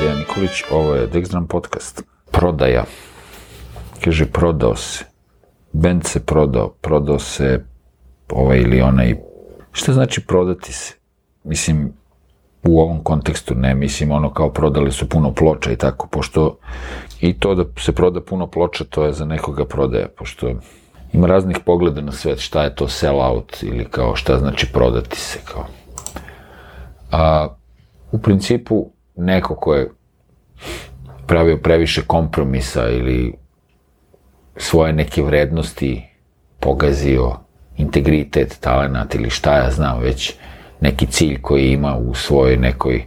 [0.00, 2.02] Dejan Nikolić, ovo je Dexdram podcast.
[2.30, 2.84] Prodaja.
[4.04, 5.04] Kaže, prodao se.
[5.72, 7.64] Band se prodao, prodao se
[8.30, 9.14] ovaj ili onaj.
[9.72, 10.94] Šta znači prodati se?
[11.44, 11.92] Mislim,
[12.64, 16.58] u ovom kontekstu ne, mislim ono kao prodali su puno ploča i tako, pošto
[17.20, 20.50] i to da se proda puno ploča, to je za nekoga prodaja, pošto
[21.12, 25.20] ima raznih pogleda na svet, šta je to sell out ili kao šta znači prodati
[25.20, 25.66] se, kao.
[27.10, 27.48] A,
[28.12, 29.90] u principu, neko ko je
[31.26, 33.34] pravio previše kompromisa ili
[34.56, 36.02] svoje neke vrednosti
[36.60, 37.36] pogazio,
[37.76, 40.34] integritet, talenat ili šta ja znam već,
[40.80, 43.04] neki cilj koji ima u svojoj nekoj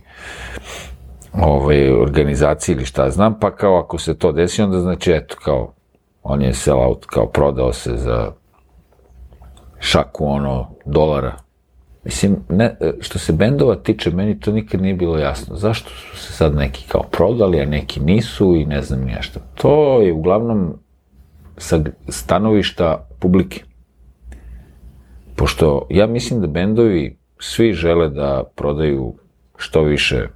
[1.34, 5.74] ovaj, organizaciji ili šta znam, pa kao ako se to desi, onda znači, eto, kao,
[6.24, 8.32] on je sell out, kao prodao se za
[9.80, 11.38] šaku ono dolara.
[12.04, 15.56] Mislim, ne, što se bendova tiče, meni to nikad nije bilo jasno.
[15.56, 19.40] Zašto su se sad neki kao prodali, a neki nisu i ne znam nije šta.
[19.56, 20.74] To je uglavnom
[21.58, 23.64] sa stanovišta publike.
[25.36, 29.14] Pošto ja mislim da bendovi svi žele da prodaju
[29.58, 30.28] što više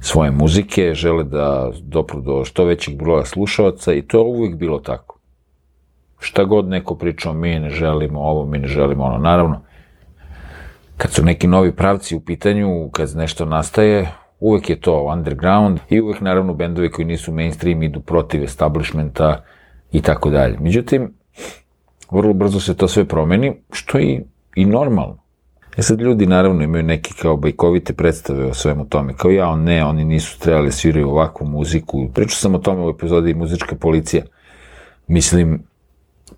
[0.00, 4.78] svoje muzike, žele da dopru do što većeg broja slušalaca i to je uvijek bilo
[4.78, 5.18] tako.
[6.18, 9.18] Šta god neko pričao, mi ne želimo ovo, mi ne želimo ono.
[9.18, 9.60] Naravno,
[10.96, 16.00] kad su neki novi pravci u pitanju, kad nešto nastaje, uvek je to underground i
[16.00, 19.44] uvek naravno bendovi koji nisu mainstream idu protiv establishmenta
[19.92, 20.58] i tako dalje.
[20.60, 21.12] Međutim,
[22.10, 24.20] vrlo brzo se to sve promeni, što i,
[24.54, 25.24] i normalno.
[25.76, 29.62] E sad ljudi naravno imaju neke kao bajkovite predstave o svemu tome, kao ja, on
[29.62, 32.08] ne, oni nisu trebali da sviraju ovakvu muziku.
[32.14, 34.24] Pričao sam o tome u epizodi Muzička policija.
[35.06, 35.62] Mislim,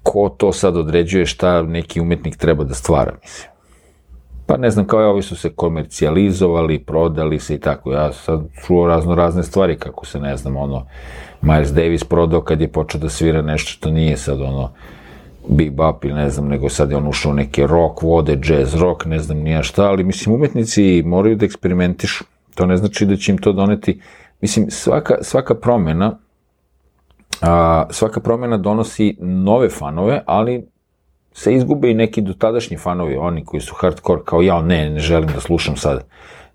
[0.02, 3.55] ko to sad određuje šta neki umetnik treba da stvara, mislim.
[4.46, 7.92] Pa ne znam, kao je, ovi su se komercijalizovali, prodali se i tako.
[7.92, 10.86] Ja sad čuo razno razne stvari, kako se, ne znam, ono,
[11.42, 14.70] Miles Davis prodao kad je počeo da svira nešto što nije sad ono,
[15.48, 19.18] bebop ili ne znam, nego sad je on ušao neke rock vode, jazz rock, ne
[19.18, 22.24] znam nija šta, ali mislim umetnici moraju da eksperimentišu.
[22.54, 24.00] To ne znači da će im to doneti,
[24.40, 26.18] mislim svaka, svaka promena
[27.40, 30.66] a, svaka promena donosi nove fanove, ali
[31.36, 35.28] se izgube i neki dotadašnji fanovi, oni koji su hardcore, kao ja, ne, ne želim
[35.34, 36.04] da slušam sad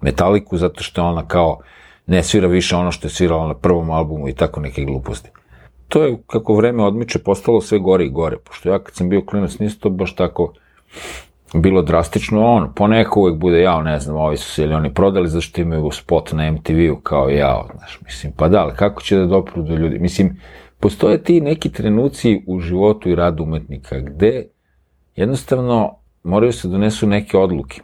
[0.01, 1.59] Metaliku, zato što ona kao
[2.07, 5.29] ne svira više ono što je svirala na prvom albumu i tako neke gluposti
[5.91, 9.21] to je, kako vreme odmiče, postalo sve gore i gore, pošto ja kad sam bio
[9.21, 10.53] klinac nisu to baš tako
[11.53, 15.29] bilo drastično, ono, poneko uvek bude jao, ne znam, ovi su se ili oni prodali
[15.29, 19.25] zašto imaju spot na MTV-u kao jao, znaš, mislim, pa da, ali kako će da
[19.25, 19.99] dopru do ljudi?
[19.99, 20.39] Mislim,
[20.79, 24.45] postoje ti neki trenuci u životu i radu umetnika gde
[25.15, 27.81] jednostavno moraju se donesu neke odluke.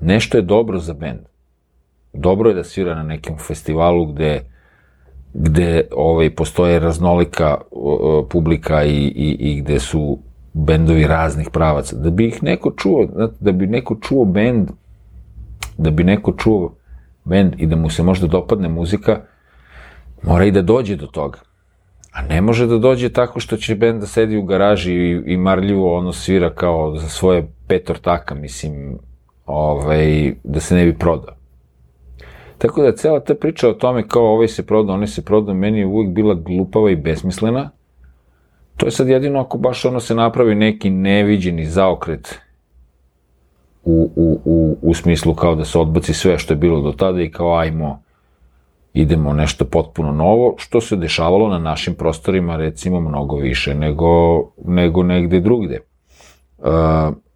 [0.00, 1.20] Nešto je dobro za bend.
[2.12, 4.50] Dobro je da svira na nekom festivalu gde
[5.34, 10.18] gde ovaj, postoje raznolika uh, publika i, i, i gde su
[10.52, 11.96] bendovi raznih pravaca.
[11.96, 13.06] Da bi ih neko čuo,
[13.40, 14.70] da bi neko čuo bend,
[15.78, 16.74] da bi neko čuo
[17.24, 19.20] bend i da mu se možda dopadne muzika,
[20.22, 21.38] mora i da dođe do toga.
[22.12, 25.36] A ne može da dođe tako što će bend da sedi u garaži i, i
[25.36, 28.98] marljivo ono svira kao za svoje pet ortaka, mislim,
[29.46, 31.34] ovaj, da se ne bi prodao.
[32.58, 35.78] Tako da cela ta priča o tome kao ovaj se prodao, onaj se prodao, meni
[35.78, 37.70] je uvijek bila glupava i besmislena.
[38.76, 42.38] To je sad jedino ako baš ono se napravi neki neviđeni zaokret
[43.84, 47.22] u, u, u, u smislu kao da se odbaci sve što je bilo do tada
[47.22, 48.02] i kao ajmo
[48.92, 55.02] idemo nešto potpuno novo, što se dešavalo na našim prostorima recimo mnogo više nego, nego
[55.02, 55.80] negde drugde.
[56.58, 56.68] Uh,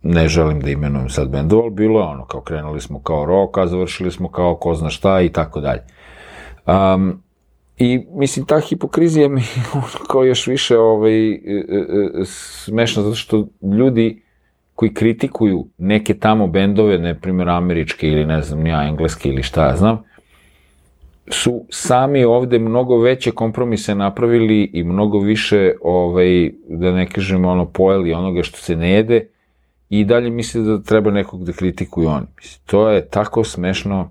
[0.03, 3.59] ne želim da imenujem sad bendova, ali bilo je ono, kao krenuli smo kao rock,
[3.59, 5.83] a završili smo kao ko zna šta i tako dalje.
[6.67, 7.23] Um,
[7.79, 9.43] I, mislim, ta hipokrizija mi
[10.11, 13.47] kao još više ovaj, e, e, smešna, zato što
[13.79, 14.23] ljudi
[14.75, 19.67] koji kritikuju neke tamo bendove, ne primjer američke ili ne znam, ja engleske ili šta
[19.67, 20.03] ja znam,
[21.29, 27.67] su sami ovde mnogo veće kompromise napravili i mnogo više, ovaj, da ne kažem, ono,
[27.67, 29.27] pojeli onoga što se ne jede,
[29.91, 32.27] i dalje misle da treba nekog da kritikuju oni.
[32.37, 34.11] Mislim, to je tako smešno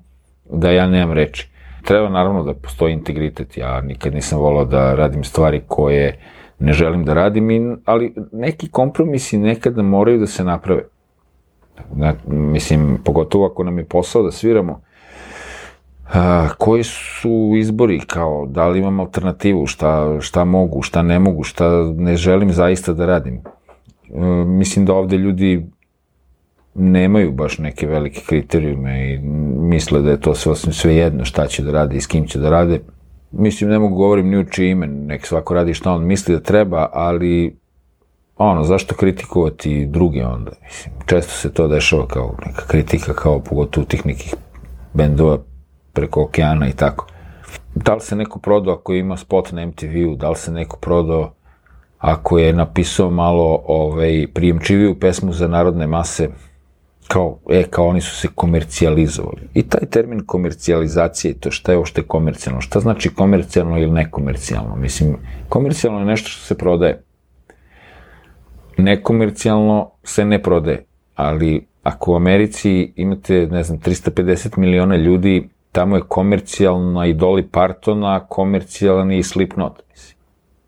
[0.50, 1.50] da ja nemam reči.
[1.83, 6.19] Treba naravno da postoji integritet, ja nikad nisam volao da radim stvari koje
[6.59, 10.83] ne želim da radim, ali neki kompromisi nekada moraju da se naprave.
[11.95, 14.81] Na, mislim, pogotovo ako nam je posao da sviramo,
[16.13, 21.44] a, koji su izbori, kao da li imam alternativu, šta, šta mogu, šta ne mogu,
[21.44, 23.33] šta ne želim zaista da radim.
[23.36, 25.65] E, mislim da ovde ljudi
[26.75, 29.19] nemaju baš neke velike kriterijume i
[29.60, 32.39] misle da je to sve, sve jedno šta će da rade i s kim će
[32.39, 32.80] da rade.
[33.31, 36.42] mislim, ne mogu govorim ni u čije ime, nek svako radi šta on misli da
[36.42, 37.57] treba, ali
[38.38, 40.51] ono, zašto kritikovati druge onda?
[40.63, 44.36] Mislim, često se to dešava kao neka kritika, kao pogotovo tih nekih
[44.94, 45.38] bendova
[45.94, 47.07] preko okeana i tako.
[47.75, 51.34] Da li se neko prodao ako ima spot na MTV-u, da li se neko prodao
[52.04, 56.30] ako je napisao malo ovaj, prijemčiviju pesmu za narodne mase,
[57.07, 59.42] kao, e, kao oni su se komercijalizovali.
[59.54, 62.62] I taj termin komercijalizacije, to šta je uopšte komercijalno?
[62.62, 64.75] Šta znači komercijalno ili nekomercijalno?
[64.75, 65.18] Mislim,
[65.50, 67.04] komercijalno je nešto što se prodaje.
[68.78, 70.86] Nekomercijalno se ne prodaje,
[71.16, 77.47] ali ako u Americi imate, ne znam, 350 miliona ljudi, tamo je komercijalna i Dolly
[77.51, 80.17] Partona, komercijalni i Slipknot, mislim.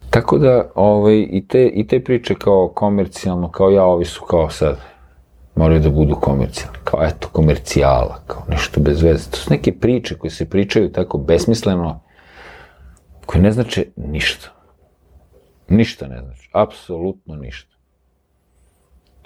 [0.10, 4.50] Tako da, ovaj, i, te, i te priče kao komercijalno, kao ja, ovi su kao
[4.50, 4.80] sad,
[5.56, 9.32] moraju da budu komercijalni, kao eto, komercijala, kao nešto bez veze.
[9.32, 12.00] To su neke priče koje se pričaju tako besmisleno,
[13.26, 14.50] koje ne znače ništa.
[15.70, 17.75] Ništa ne znači, apsolutno ništa.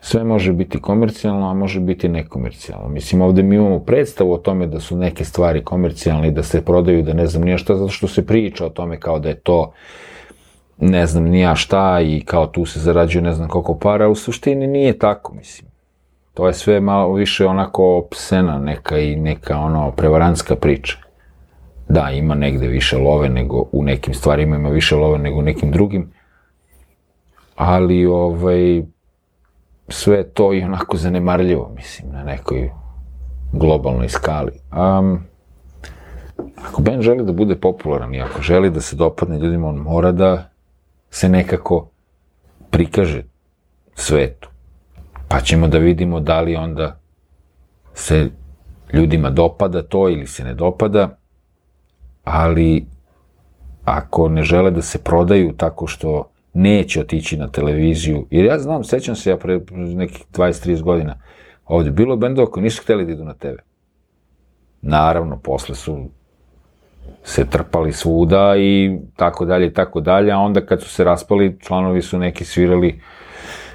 [0.02, 2.90] Sve može biti komercijalno, a može biti nekomercijalno.
[2.90, 6.66] Mislim, ovde mi imamo predstavu o tome da su neke stvari komercijalne i da se
[6.66, 9.36] prodaju, da ne znam nije šta, zato što se priča o tome kao da je
[9.36, 9.72] to
[10.78, 14.68] ne znam nija šta i kao tu se zarađuje ne znam koliko para, u suštini
[14.68, 15.72] nije tako, mislim.
[16.34, 20.98] To je sve malo više onako psena neka i neka ono prevarantska priča.
[21.90, 25.72] Da, ima negde više love nego u nekim stvarima ima više love nego u nekim
[25.72, 26.12] drugim,
[27.56, 28.84] ali ovaj,
[29.90, 32.72] sve to je onako zanemarljivo, mislim, na nekoj
[33.52, 34.52] globalnoj skali.
[34.72, 35.24] Um,
[36.56, 40.12] ako Ben želi da bude popularan i ako želi da se dopadne ljudima, on mora
[40.12, 40.50] da
[41.10, 41.90] se nekako
[42.70, 43.24] prikaže
[43.96, 44.50] svetu.
[45.28, 47.00] Pa ćemo da vidimo da li onda
[47.94, 48.30] se
[48.94, 51.18] ljudima dopada to ili se ne dopada,
[52.24, 52.86] ali
[53.86, 58.84] ako ne žele da se prodaju tako što neće otići na televiziju, jer ja znam,
[58.84, 61.16] sećam se ja pre nekih 20-30 godina,
[61.66, 63.56] ovde bilo bendova koji nisu hteli da idu na TV.
[64.82, 66.10] Naravno, posle su
[67.24, 71.58] se trpali svuda i tako dalje i tako dalje, a onda kad su se raspali,
[71.60, 73.02] članovi su neki svirali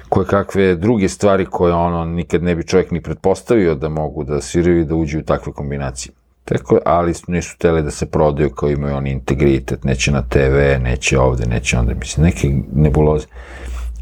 [0.09, 4.41] koje kakve druge stvari koje ono nikad ne bi čovjek ni pretpostavio da mogu da
[4.41, 6.13] sviraju i da uđu u takve kombinacije.
[6.45, 11.19] Tako, ali nisu tele da se prodaju kao imaju oni integritet, neće na TV, neće
[11.19, 13.27] ovde, neće onda, mislim, neke nebuloze.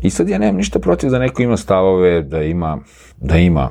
[0.02, 2.78] I sad ja nemam ništa protiv da neko ima stavove, da ima,
[3.18, 3.70] da ima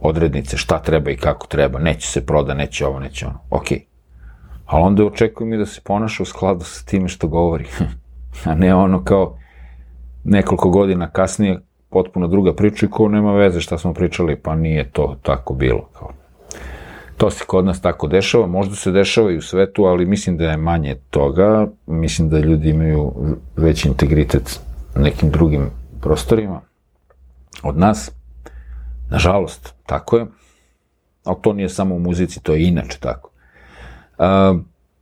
[0.00, 3.84] odrednice šta treba i kako treba, neće se proda, neće ovo, neće ono, okej.
[4.66, 7.66] Ali onda očekujem i da se ponaša u skladu sa time što govori.
[8.44, 9.38] A ne ono kao
[10.24, 14.90] nekoliko godina kasnije potpuno druga priča i ko nema veze šta smo pričali, pa nije
[14.90, 15.88] to tako bilo.
[15.98, 16.19] Kao.
[17.20, 20.50] To se kod nas tako dešava, možda se dešava i u svetu, ali mislim da
[20.50, 23.12] je manje toga, mislim da ljudi imaju
[23.56, 24.60] veći integritet
[24.96, 25.70] nekim drugim
[26.00, 26.60] prostorima
[27.62, 28.10] od nas.
[29.10, 30.26] Nažalost, tako je.
[31.24, 33.30] Ali to nije samo u muzici, to je inače tako.
[34.18, 34.54] A,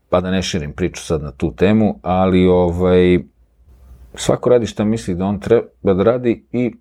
[0.08, 3.18] pa da ne širim priču sad na tu temu, ali ovaj,
[4.14, 6.74] svako radi šta misli da on treba da radi i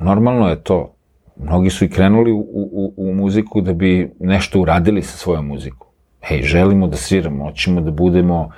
[0.00, 0.95] normalno je to.
[1.38, 5.88] Mnogi su i krenuli u, u, u muziku da bi nešto uradili sa svojom muzikom.
[6.22, 8.50] Hej, želimo da sviramo, hoćemo da budemo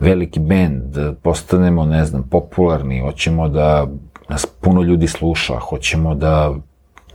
[0.00, 3.86] veliki bend, da postanemo, ne znam, popularni, hoćemo da
[4.28, 6.54] nas puno ljudi sluša, hoćemo da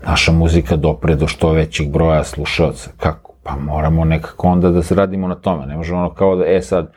[0.05, 2.91] naša muzika dopre do što većih broja slušalca.
[2.97, 3.33] Kako?
[3.43, 5.65] Pa moramo nekako onda da se radimo na tome.
[5.65, 6.91] Ne možemo ono kao da, e sad,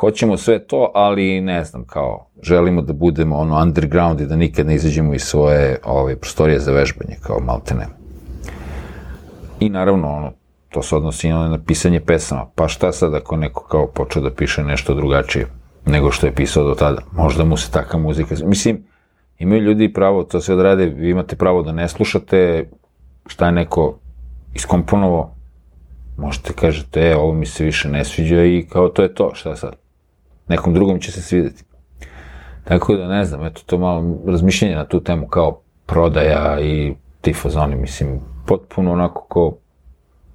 [0.00, 4.66] hoćemo sve to, ali ne znam, kao, želimo da budemo ono underground i da nikad
[4.66, 7.86] ne izađemo iz svoje ove, prostorije za vežbanje, kao maltene.
[9.60, 10.32] I naravno, ono,
[10.68, 12.46] to se odnosi i na pisanje pesama.
[12.54, 15.46] Pa šta sad ako neko kao počeo da piše nešto drugačije
[15.86, 17.02] nego što je pisao do tada?
[17.12, 18.34] Možda mu se taka muzika...
[18.44, 18.84] Mislim,
[19.38, 22.68] imaju ljudi pravo to sve da rade, vi imate pravo da ne slušate
[23.26, 23.98] šta je neko
[24.54, 25.34] iskomponovao,
[26.16, 29.56] možete kažete, e, ovo mi se više ne sviđa i kao to je to, šta
[29.56, 29.79] sad?
[30.50, 31.64] Nekom drugom će se svideti.
[32.64, 37.32] Tako da ne znam, eto to malo razmišljenje na tu temu kao prodaja i ti
[37.32, 39.56] fazoni, mislim, potpuno onako ko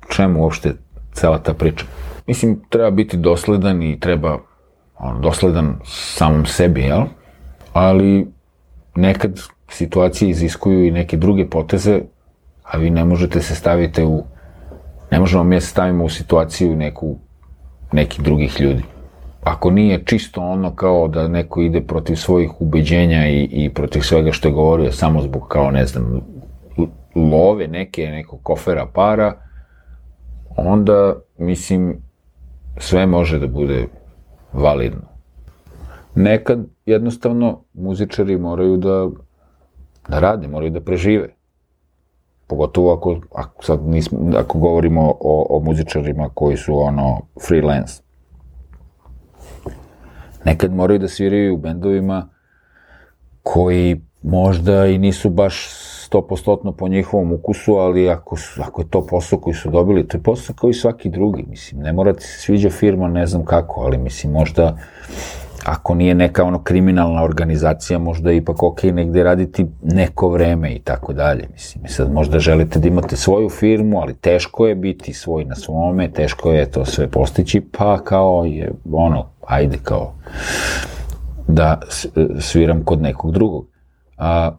[0.09, 0.73] čemu uopšte
[1.13, 1.85] cela ta priča.
[2.27, 4.39] Mislim, treba biti dosledan i treba
[4.99, 7.03] on, dosledan samom sebi, jel?
[7.73, 8.27] Ali
[8.95, 12.01] nekad situacije iziskuju i neke druge poteze,
[12.63, 14.23] a vi ne možete se stavite u,
[15.11, 17.17] ne možemo mi se stavimo u situaciju neku,
[17.91, 18.83] nekih drugih ljudi
[19.45, 24.31] ako nije čisto ono kao da neko ide protiv svojih ubeđenja i, i protiv svega
[24.31, 26.21] što je govorio samo zbog kao ne znam
[27.15, 29.33] love neke, nekog kofera para,
[30.57, 31.97] onda mislim
[32.77, 33.87] sve može da bude
[34.53, 35.01] validno.
[36.15, 39.09] Nekad jednostavno muzičari moraju da,
[40.07, 41.29] da rade, moraju da prežive.
[42.47, 48.04] Pogotovo ako, ako, sad nismo, ako govorimo o, o muzičarima koji su ono freelance.
[50.45, 52.29] Nekad moraju da sviraju u bendovima
[53.43, 55.69] koji možda i nisu baš
[56.11, 60.17] 100% po njihovom ukusu, ali ako, su, ako je to posao koji su dobili, to
[60.17, 63.45] je posao kao i svaki drugi, mislim, ne mora ti se sviđa firma, ne znam
[63.45, 64.77] kako, ali mislim, možda
[65.65, 70.79] ako nije neka ono kriminalna organizacija, možda je ipak ok negde raditi neko vreme i
[70.79, 71.47] tako dalje.
[71.53, 76.11] Mislim, sad možda želite da imate svoju firmu, ali teško je biti svoj na svome,
[76.11, 80.13] teško je to sve postići, pa kao je ono, ajde kao
[81.47, 81.79] da
[82.39, 83.67] sviram kod nekog drugog.
[84.17, 84.51] A,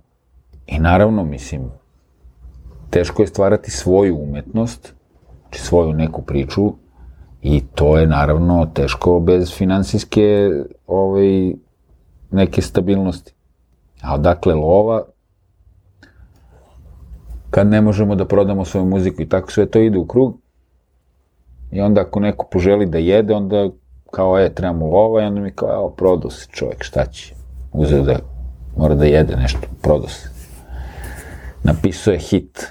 [0.67, 1.71] I naravno, mislim,
[2.91, 4.95] teško je stvarati svoju umetnost,
[5.43, 6.73] znači svoju neku priču,
[7.43, 10.51] i to je naravno teško bez finansijske
[10.87, 11.53] ovaj,
[12.31, 13.35] neke stabilnosti.
[14.03, 15.03] A odakle lova,
[17.51, 20.39] kad ne možemo da prodamo svoju muziku i tako sve to ide u krug,
[21.71, 23.69] i onda ako neko poželi da jede, onda
[24.11, 27.35] kao, e, trebamo lova, i onda mi kao, evo, prodao se čovjek, šta će?
[27.73, 28.19] Uzeo da,
[28.77, 30.31] mora da jede nešto, prodao se.
[31.63, 32.67] Napisao je hit,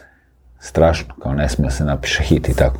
[0.59, 2.77] strašno, kao ne smije se napiše hit i tako.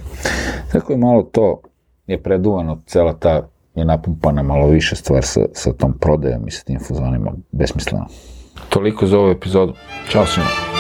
[0.72, 1.62] Tako je malo to,
[2.08, 6.64] je preduvano, cela ta je napumpana malo više stvar sa, sa tom prodajom i sa
[6.64, 8.06] tim fuzonima, besmisleno.
[8.70, 9.74] Toliko za ovu epizodu.
[10.10, 10.75] Ćao svima.